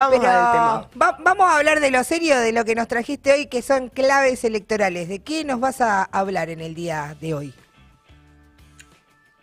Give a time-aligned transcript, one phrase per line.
[0.00, 0.88] Vamos Pero al tema.
[1.02, 3.88] va- vamos a hablar de lo serio, de lo que nos trajiste hoy, que son
[3.88, 5.08] claves electorales.
[5.08, 7.52] ¿De qué nos vas a hablar en el día de hoy?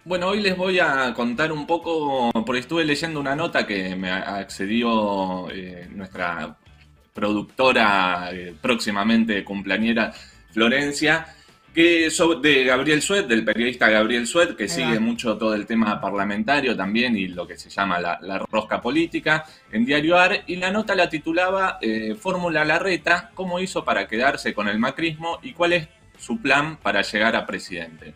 [0.05, 4.10] Bueno, hoy les voy a contar un poco, porque estuve leyendo una nota que me
[4.10, 6.56] accedió eh, nuestra
[7.13, 10.13] productora eh, próximamente cumpleañera
[10.53, 11.35] Florencia,
[11.76, 12.10] que
[12.42, 17.17] de Gabriel Suet, del periodista Gabriel Suet, que sigue mucho todo el tema parlamentario también
[17.17, 20.95] y lo que se llama la, la rosca política en Diario AR, y la nota
[20.95, 25.90] la titulaba eh, Fórmula Larreta, cómo hizo para quedarse con el macrismo y cuál es
[26.17, 28.14] su plan para llegar a presidente.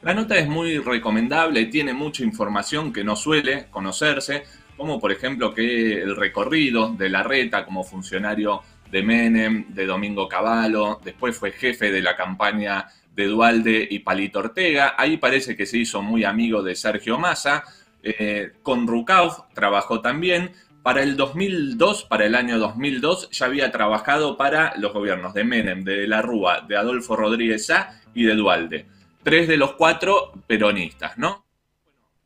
[0.00, 5.52] La nota es muy recomendable, tiene mucha información que no suele conocerse, como por ejemplo
[5.52, 11.90] que el recorrido de Larreta como funcionario de Menem, de Domingo Cavallo, después fue jefe
[11.90, 16.62] de la campaña de Dualde y Palito Ortega, ahí parece que se hizo muy amigo
[16.62, 17.64] de Sergio Massa,
[18.02, 20.52] eh, con Rucauf trabajó también,
[20.82, 25.84] para el 2002, para el año 2002, ya había trabajado para los gobiernos de Menem,
[25.84, 27.72] de la Rúa, de Adolfo Rodríguez
[28.14, 28.86] y de Dualde.
[29.22, 31.46] Tres de los cuatro peronistas, ¿no?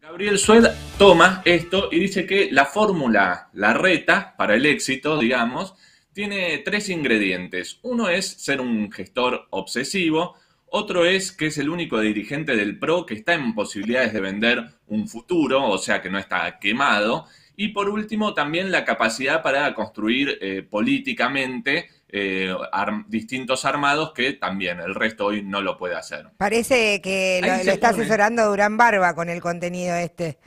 [0.00, 0.64] Gabriel Sued
[0.98, 5.74] toma esto y dice que la fórmula, la reta para el éxito, digamos,
[6.12, 7.80] tiene tres ingredientes.
[7.82, 10.36] Uno es ser un gestor obsesivo,
[10.76, 14.64] otro es que es el único dirigente del PRO que está en posibilidades de vender
[14.86, 17.26] un futuro, o sea que no está quemado.
[17.56, 24.34] Y por último, también la capacidad para construir eh, políticamente eh, ar- distintos armados que
[24.34, 26.28] también el resto hoy no lo puede hacer.
[26.36, 30.38] Parece que lo, lo está asesorando Durán Barba con el contenido este.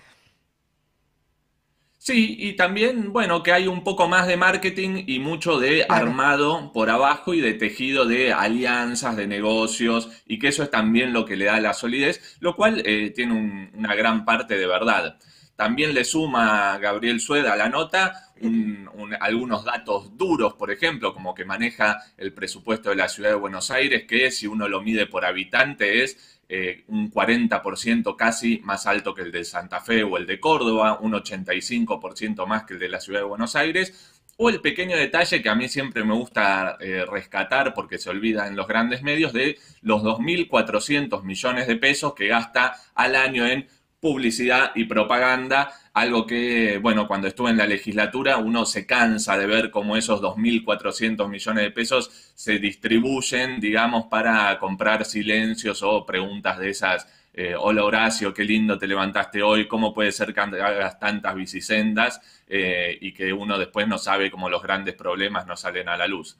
[2.01, 6.07] Sí, y también, bueno, que hay un poco más de marketing y mucho de Claro.
[6.07, 11.11] armado por abajo y de tejido de alianzas, de negocios, y que eso es también
[11.13, 14.65] lo que le da la solidez, lo cual eh, tiene un- una gran parte de
[14.65, 15.19] verdad.
[15.59, 21.13] También le suma Gabriel Sueda a la nota un- un- algunos datos duros, por ejemplo,
[21.13, 24.81] como que maneja el presupuesto de la ciudad de Buenos Aires, que si uno lo
[24.81, 30.01] mide por habitante es eh, un 40% casi más alto que el de Santa Fe
[30.01, 34.15] o el de Córdoba, un 85% más que el de la ciudad de Buenos Aires.
[34.37, 38.47] O el pequeño detalle que a mí siempre me gusta eh, rescatar porque se olvida
[38.47, 43.67] en los grandes medios de los 2.400 millones de pesos que gasta al año en
[43.99, 49.47] publicidad y propaganda, algo que, bueno, cuando estuve en la legislatura uno se cansa de
[49.47, 56.57] ver cómo esos 2.400 millones de pesos se distribuyen, digamos, para comprar silencios o preguntas
[56.59, 60.99] de esas, eh, hola Horacio, qué lindo te levantaste hoy, cómo puede ser que hagas
[60.99, 65.89] tantas bicisendas eh, y que uno después no sabe cómo los grandes problemas no salen
[65.89, 66.37] a la luz.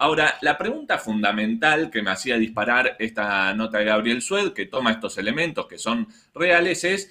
[0.00, 4.92] Ahora, la pregunta fundamental que me hacía disparar esta nota de Gabriel Sued, que toma
[4.92, 7.10] estos elementos que son reales, es,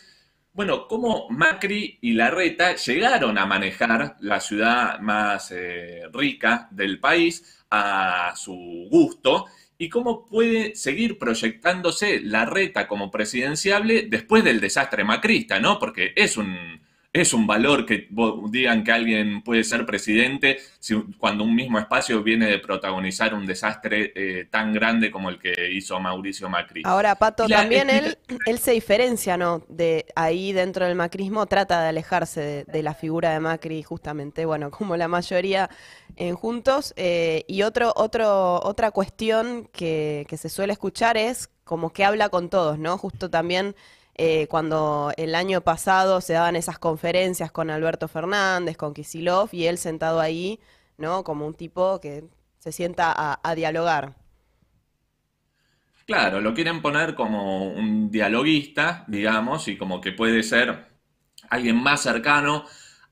[0.54, 7.66] bueno, cómo Macri y Larreta llegaron a manejar la ciudad más eh, rica del país
[7.70, 15.60] a su gusto y cómo puede seguir proyectándose Larreta como presidenciable después del desastre macrista,
[15.60, 15.78] ¿no?
[15.78, 16.77] Porque es un,
[17.22, 18.08] es un valor que
[18.50, 23.46] digan que alguien puede ser presidente si- cuando un mismo espacio viene de protagonizar un
[23.46, 26.82] desastre eh, tan grande como el que hizo Mauricio Macri.
[26.84, 28.18] Ahora, Pato, la también él,
[28.60, 29.64] se diferencia, ¿no?
[29.68, 34.46] De ahí dentro del macrismo, trata de alejarse de, de la figura de Macri, justamente,
[34.46, 35.70] bueno, como la mayoría
[36.16, 36.94] en Juntos.
[36.96, 42.30] eh, y otro, otro, otra cuestión que, que se suele escuchar es como que habla
[42.30, 42.98] con todos, ¿no?
[42.98, 43.76] Justo también
[44.18, 49.68] eh, cuando el año pasado se daban esas conferencias con Alberto Fernández, con Kicillof, y
[49.68, 50.60] él sentado ahí,
[50.98, 51.24] ¿no?
[51.24, 52.26] Como un tipo que
[52.60, 54.16] se sienta a, a dialogar.
[56.06, 60.88] Claro, lo quieren poner como un dialoguista, digamos, y como que puede ser
[61.50, 62.66] alguien más cercano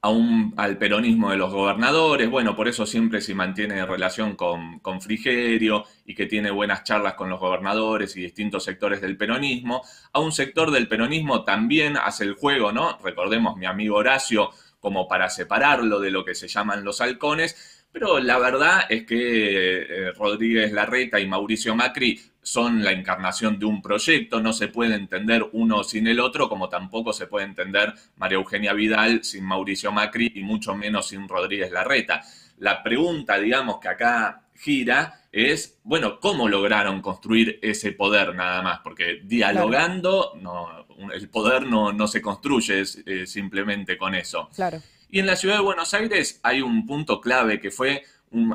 [0.05, 2.29] a un- al peronismo de los gobernadores.
[2.29, 7.15] Bueno, por eso siempre se mantiene relación con, con Frigerio y que tiene buenas charlas
[7.15, 9.81] con los gobernadores y distintos sectores del peronismo.
[10.13, 12.99] A un sector del peronismo también hace el juego, ¿no?
[13.03, 17.74] Recordemos mi amigo Horacio como para separarlo de lo que se llaman los halcones.
[17.95, 23.67] Pero la verdad es que eh, Rodríguez Larreta y Mauricio Macri son la encarnación de
[23.67, 27.93] un proyecto, no se puede entender uno sin el otro, como tampoco se puede entender
[28.17, 32.21] María Eugenia Vidal sin Mauricio Macri y mucho menos sin Rodríguez Larreta.
[32.57, 38.79] La pregunta, digamos, que acá gira es, bueno, ¿cómo lograron construir ese poder nada más?
[38.83, 44.49] Porque dialogando, no, el poder no, no se construye eh, simplemente con eso.
[44.53, 44.81] Claro.
[45.09, 48.03] Y en la ciudad de Buenos Aires hay un punto clave que fue,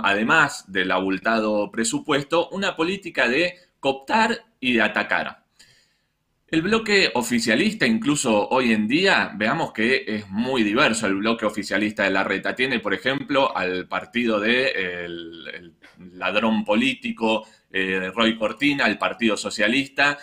[0.03, 5.45] además del abultado presupuesto, una política de cooptar y de atacar.
[6.51, 12.03] El bloque oficialista, incluso hoy en día, veamos que es muy diverso el bloque oficialista
[12.03, 12.57] de la reta.
[12.57, 14.73] Tiene, por ejemplo, al partido de
[16.15, 20.19] ladrón político eh, Roy Cortina, el Partido Socialista,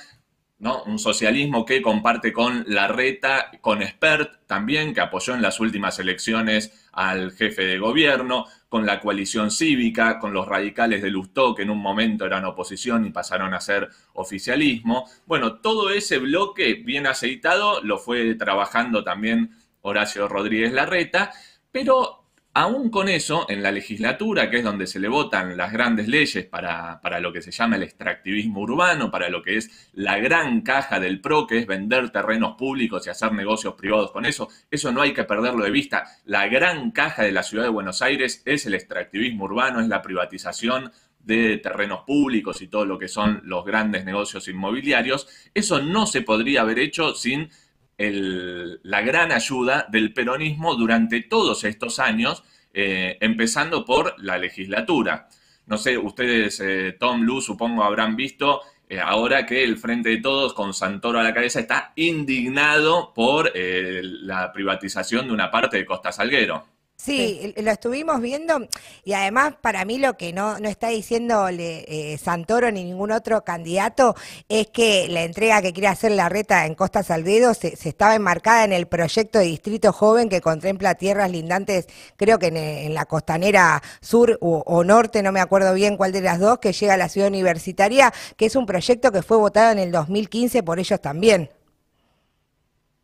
[0.59, 0.83] ¿no?
[0.83, 5.99] Un socialismo que comparte con la reta, con Spert también, que apoyó en las últimas
[5.99, 11.61] elecciones al jefe de gobierno, con la coalición cívica, con los radicales de Lustó, que
[11.61, 15.09] en un momento eran oposición y pasaron a ser oficialismo.
[15.25, 19.51] Bueno, todo ese bloque bien aceitado lo fue trabajando también
[19.81, 21.31] Horacio Rodríguez Larreta,
[21.71, 22.26] pero
[22.59, 26.43] Aún con eso, en la legislatura, que es donde se le votan las grandes leyes
[26.43, 30.99] para, lo que se llama el extractivismo urbano, para lo que es la gran caja
[30.99, 35.03] del PRO, que es vender terrenos públicos y hacer negocios privados con eso, eso no
[35.03, 36.05] hay que perderlo de vista.
[36.25, 40.01] La gran caja de la ciudad de Buenos Aires es el extractivismo urbano, es la
[40.01, 45.27] privatización de terrenos públicos y todo lo que son los grandes negocios inmobiliarios.
[45.53, 47.51] Eso no se podría haber hecho sin
[47.97, 55.27] la gran ayuda del peronismo durante todos estos años, eh, empezando por la legislatura.
[55.65, 60.17] No sé, ustedes, eh, Tom, Lu, supongo habrán visto eh, ahora que el Frente de
[60.17, 65.85] Todos, con Santoro a la cabeza, está indignado por la privatización de una parte de
[65.85, 66.76] Costa Salguero.
[66.99, 68.67] Sí, lo estuvimos viendo
[69.05, 73.43] y además para mí lo que no, no está diciendo eh, Santoro ni ningún otro
[73.43, 74.15] candidato
[74.49, 78.65] es que la entrega que quiere hacer la reta en Costa Salguero se, estaba enmarcada
[78.65, 81.85] en el proyecto de Distrito Joven que contempla tierras lindantes,
[82.17, 86.21] creo que en, la costanera sur o, o, norte, no me acuerdo bien cuál de
[86.21, 89.71] las dos, que llega a la ciudad universitaria, que es un proyecto que fue votado
[89.71, 91.51] en el 2015 por ellos también.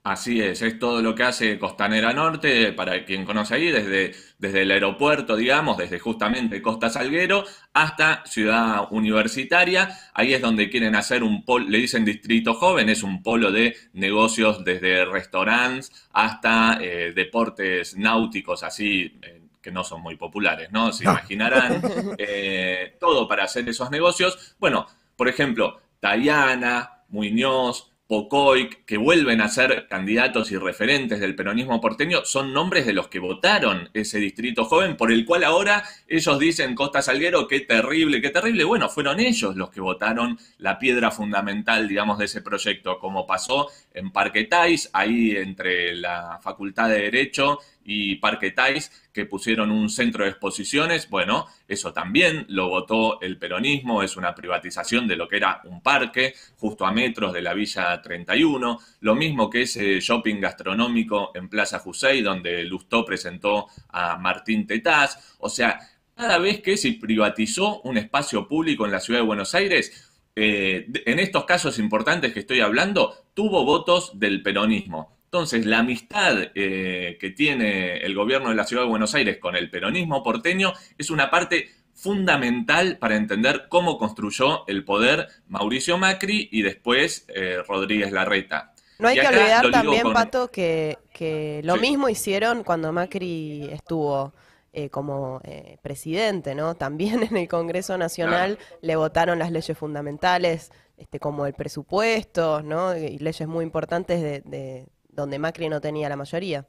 [0.03, 4.63] Así es, es todo lo que hace Costanera Norte, para quien conoce ahí, desde, desde
[4.63, 9.97] el aeropuerto, digamos, desde justamente Costa Salguero hasta Ciudad Universitaria.
[10.13, 13.77] Ahí es donde quieren hacer un polo, le dicen Distrito Joven, es un polo de
[13.93, 20.91] negocios desde restaurantes hasta eh, deportes náuticos, así eh, que no son muy populares, ¿no?
[20.91, 21.81] Se imaginarán,
[22.17, 24.53] eh, todo para hacer esos negocios.
[24.59, 24.85] Bueno,
[25.15, 32.25] por ejemplo, Tayana, Muñoz, Pocoic, que vuelven a ser candidatos y referentes del peronismo porteño,
[32.25, 36.75] son nombres de los que votaron ese distrito joven, por el cual ahora ellos dicen
[36.75, 38.65] Costa Salguero, qué terrible, qué terrible.
[38.65, 43.69] Bueno, fueron ellos los que votaron la piedra fundamental, digamos, de ese proyecto, como pasó
[43.93, 49.89] en Parque Tais, ahí entre la Facultad de Derecho y Parque Tais, que pusieron un
[49.89, 55.27] centro de exposiciones, bueno, eso también lo votó el peronismo, es una privatización de lo
[55.27, 59.99] que era un parque, justo a metros de la Villa 31, lo mismo que ese
[59.99, 65.79] shopping gastronómico en Plaza Jusey, donde Lustó presentó a Martín Tetaz, o sea,
[66.15, 70.87] cada vez que se privatizó un espacio público en la ciudad de Buenos Aires, eh,
[71.05, 75.12] en estos casos importantes que estoy hablando, tuvo votos del peronismo.
[75.33, 79.55] Entonces, la amistad eh, que tiene el gobierno de la Ciudad de Buenos Aires con
[79.55, 86.49] el peronismo porteño es una parte fundamental para entender cómo construyó el poder Mauricio Macri
[86.51, 88.75] y después eh, Rodríguez Larreta.
[88.99, 94.35] No hay que olvidar también, Pato, que, lo mismo hicieron cuando Macri estuvo
[94.71, 95.41] eh, como
[95.81, 96.75] presidente, ¿no?
[96.85, 102.95] También en el Congreso Nacional le votaron las leyes fundamentales, este, como el presupuesto, ¿no?
[102.95, 106.65] Y leyes muy importantes de, donde Macri no tenía la mayoría.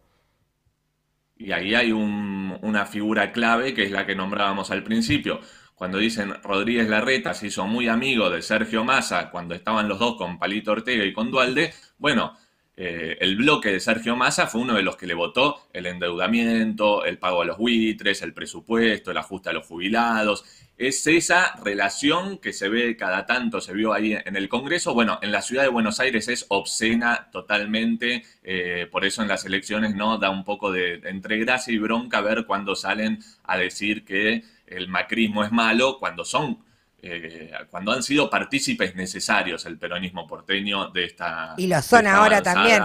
[1.37, 5.41] Y ahí hay una figura clave que es la que nombrábamos al principio.
[5.75, 10.17] Cuando dicen Rodríguez Larreta se hizo muy amigo de Sergio Massa cuando estaban los dos
[10.17, 12.37] con Palito Ortega y con Dualde, bueno,
[12.77, 17.05] eh, el bloque de Sergio Massa fue uno de los que le votó el endeudamiento,
[17.05, 20.45] el pago a los buitres, el presupuesto, el ajuste a los jubilados.
[20.77, 24.93] Es esa relación que se ve cada tanto, se vio ahí en el Congreso.
[24.93, 29.45] Bueno, en la ciudad de Buenos Aires es obscena totalmente, eh, por eso en las
[29.45, 33.57] elecciones no da un poco de, de entre gracia y bronca ver cuando salen a
[33.57, 36.59] decir que el macrismo es malo, cuando son
[37.07, 41.55] eh, cuando han sido partícipes necesarios el peronismo porteño de esta...
[41.59, 42.83] Y lo son ahora también.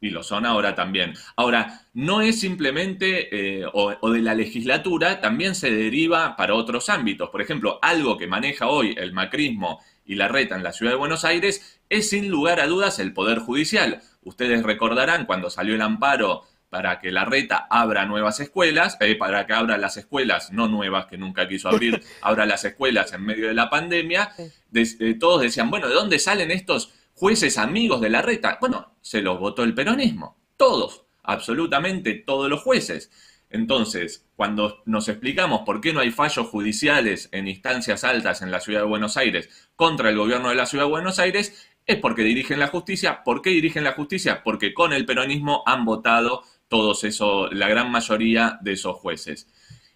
[0.00, 1.14] Y lo son ahora también.
[1.34, 7.30] Ahora, no es simplemente, eh, o, de la legislatura, también se deriva para otros ámbitos.
[7.30, 10.98] Por ejemplo, algo que maneja hoy el macrismo y la reta en la ciudad de
[10.98, 14.02] Buenos Aires es sin lugar a dudas el Poder Judicial.
[14.22, 19.46] Ustedes recordarán cuando salió el amparo para que la reta abra nuevas escuelas, eh, para
[19.46, 23.48] que abra las escuelas, no nuevas, que nunca quiso abrir, abra las escuelas en medio
[23.48, 24.32] de la pandemia,
[24.74, 28.58] eh, todos decían, bueno, ¿de dónde salen estos jueces amigos de la reta?
[28.60, 33.10] Bueno, se los votó el peronismo, todos, absolutamente todos los jueces.
[33.50, 38.60] Entonces, cuando nos explicamos por qué no hay fallos judiciales en instancias altas en la
[38.60, 42.22] ciudad de Buenos Aires contra el gobierno de la ciudad de Buenos Aires, es porque
[42.22, 43.24] dirigen la justicia.
[43.24, 44.42] ¿Por qué dirigen la justicia?
[44.44, 49.48] Porque con el peronismo han votado todos eso, la gran mayoría de esos jueces.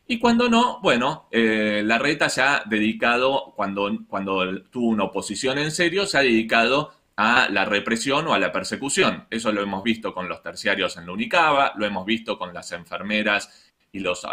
[0.06, 5.58] Y cuando no, bueno, eh, la reta se ha dedicado, cuando, cuando tuvo una oposición
[5.58, 9.26] en serio, se ha dedicado a la represión o a la persecución.
[9.30, 12.72] Eso lo hemos visto con los terciarios en la Unicaba, lo hemos visto con las
[12.72, 14.26] enfermeras y los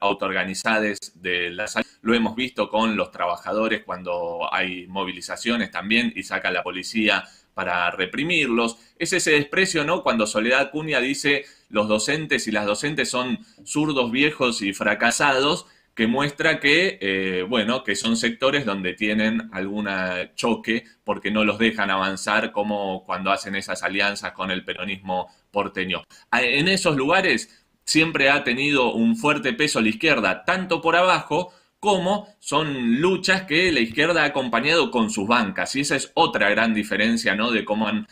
[0.00, 1.86] autoorganizados de la salud.
[2.02, 7.24] Lo hemos visto con los trabajadores cuando hay movilizaciones también y saca la policía
[7.54, 8.78] para reprimirlos.
[8.98, 10.02] Es ese desprecio, ¿no?
[10.02, 16.06] Cuando Soledad Cunha dice los docentes y las docentes son zurdos viejos y fracasados, que
[16.06, 19.88] muestra que, eh, bueno, que son sectores donde tienen algún
[20.34, 26.02] choque porque no los dejan avanzar como cuando hacen esas alianzas con el peronismo porteño.
[26.32, 32.28] En esos lugares siempre ha tenido un fuerte peso la izquierda, tanto por abajo como
[32.38, 35.74] son luchas que la izquierda ha acompañado con sus bancas.
[35.74, 37.50] Y esa es otra gran diferencia, ¿no?
[37.50, 38.06] De cómo han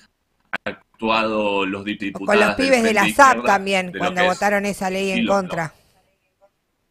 [0.65, 2.27] actuado los diputados.
[2.27, 5.73] Con los pibes de la SAP también, cuando votaron esa ley en contra.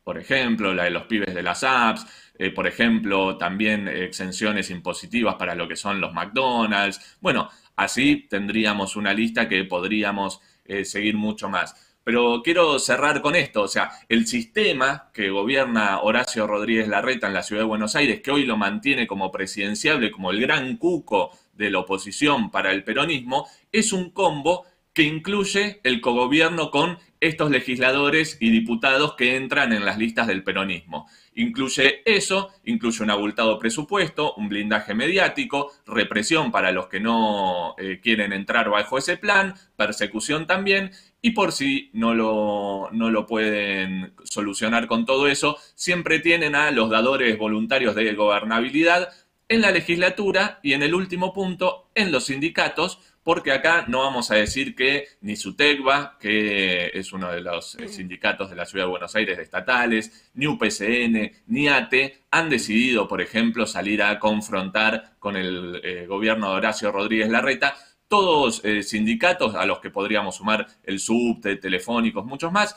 [0.05, 2.05] por ejemplo, la de los pibes de las apps,
[2.39, 7.17] eh, por ejemplo, también exenciones impositivas para lo que son los McDonald's.
[7.19, 11.75] Bueno, así tendríamos una lista que podríamos eh, seguir mucho más.
[12.03, 17.33] Pero quiero cerrar con esto, o sea, el sistema que gobierna Horacio Rodríguez Larreta en
[17.33, 21.31] la ciudad de Buenos Aires, que hoy lo mantiene como presidenciable, como el gran cuco
[21.53, 27.51] de la oposición para el peronismo, es un combo que incluye el cogobierno con estos
[27.51, 31.07] legisladores y diputados que entran en las listas del peronismo.
[31.35, 37.99] Incluye eso, incluye un abultado presupuesto, un blindaje mediático, represión para los que no eh,
[38.01, 44.13] quieren entrar bajo ese plan, persecución también, y por si no lo, no lo pueden
[44.23, 49.09] solucionar con todo eso, siempre tienen a los dadores voluntarios de gobernabilidad
[49.49, 52.99] en la legislatura y en el último punto, en los sindicatos,
[53.29, 57.87] porque acá no vamos a decir que ni SUTECBA, que es uno de los eh,
[57.87, 63.21] sindicatos de la Ciudad de Buenos Aires estatales, ni UPCN, ni ATE han decidido, por
[63.21, 67.75] ejemplo, salir a confrontar con el eh, gobierno de Horacio Rodríguez Larreta,
[68.07, 72.75] todos eh, sindicatos a los que podríamos sumar el subte, telefónicos, muchos más,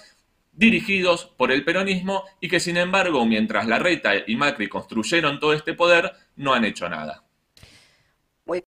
[0.52, 5.72] dirigidos por el peronismo y que sin embargo, mientras Larreta y Macri construyeron todo este
[5.72, 7.24] poder, no han hecho nada.